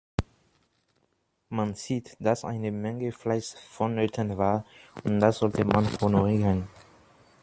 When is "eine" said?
2.43-2.71